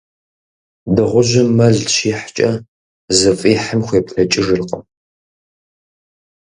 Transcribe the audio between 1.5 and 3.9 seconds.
мэл щихькӀэ, зыфӀихьым